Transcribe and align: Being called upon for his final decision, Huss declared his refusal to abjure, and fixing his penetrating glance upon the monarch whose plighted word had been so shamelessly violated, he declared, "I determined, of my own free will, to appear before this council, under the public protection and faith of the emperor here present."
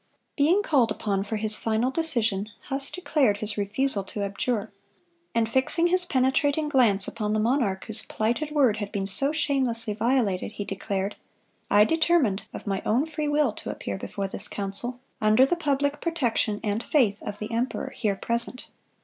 Being 0.35 0.63
called 0.63 0.89
upon 0.89 1.23
for 1.23 1.35
his 1.35 1.57
final 1.57 1.91
decision, 1.91 2.49
Huss 2.61 2.89
declared 2.89 3.37
his 3.37 3.55
refusal 3.55 4.03
to 4.05 4.23
abjure, 4.23 4.73
and 5.35 5.47
fixing 5.47 5.85
his 5.89 6.05
penetrating 6.05 6.69
glance 6.69 7.07
upon 7.07 7.33
the 7.33 7.39
monarch 7.39 7.85
whose 7.85 8.01
plighted 8.01 8.49
word 8.49 8.77
had 8.77 8.91
been 8.91 9.05
so 9.05 9.31
shamelessly 9.31 9.93
violated, 9.93 10.53
he 10.53 10.65
declared, 10.65 11.17
"I 11.69 11.83
determined, 11.85 12.41
of 12.51 12.65
my 12.65 12.81
own 12.83 13.05
free 13.05 13.27
will, 13.27 13.53
to 13.53 13.69
appear 13.69 13.99
before 13.99 14.27
this 14.27 14.47
council, 14.47 14.99
under 15.21 15.45
the 15.45 15.55
public 15.55 16.01
protection 16.01 16.59
and 16.63 16.81
faith 16.81 17.21
of 17.21 17.37
the 17.37 17.51
emperor 17.51 17.91
here 17.95 18.15
present." 18.15 18.69